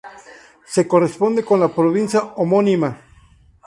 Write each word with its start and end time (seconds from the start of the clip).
Se 0.65 0.87
corresponde 0.87 1.45
con 1.45 1.59
la 1.59 1.67
provincia 1.67 2.33
homónima. 2.37 2.99